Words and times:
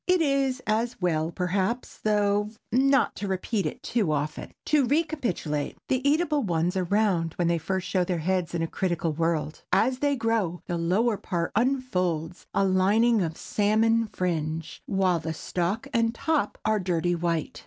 It 0.07 0.19
is 0.19 0.63
as 0.65 0.99
well 0.99 1.29
perhaps, 1.29 1.99
though, 1.99 2.49
not 2.71 3.15
to 3.17 3.27
repeat 3.27 3.67
it 3.67 3.83
too 3.83 4.11
often. 4.11 4.51
To 4.65 4.87
re 4.87 5.03
capitulate.—The 5.03 6.09
eatable 6.09 6.41
ones 6.41 6.75
are 6.75 6.85
round 6.85 7.33
when 7.33 7.47
they 7.47 7.59
first 7.59 7.87
show 7.87 8.03
their 8.03 8.17
heads 8.17 8.55
in 8.55 8.63
a 8.63 8.67
critical 8.67 9.13
world. 9.13 9.61
As 9.71 9.99
they 9.99 10.15
grow, 10.15 10.63
the 10.65 10.79
lower 10.79 11.17
part 11.17 11.51
unfolds 11.55 12.47
a 12.51 12.63
lining 12.65 13.21
of 13.21 13.37
salmon 13.37 14.07
fringe, 14.07 14.81
while 14.87 15.19
the 15.19 15.35
stalk 15.35 15.87
and 15.93 16.15
top 16.15 16.57
are 16.65 16.79
dirty 16.79 17.13
white. 17.13 17.59